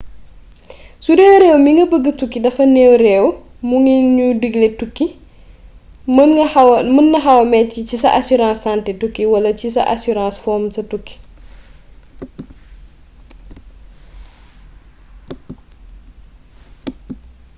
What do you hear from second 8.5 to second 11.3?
santé tukki wala ci sa assurance fomm sa tukki